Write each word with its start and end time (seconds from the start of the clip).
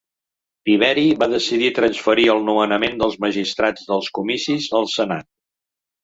Tiberi 0.67 1.03
va 1.17 1.25
decidir 1.33 1.67
transferir 1.79 2.25
el 2.33 2.41
nomenament 2.47 2.97
dels 3.01 3.17
magistrats 3.25 3.83
dels 3.91 4.09
Comicis 4.21 4.71
al 4.81 4.89
Senat. 4.95 5.29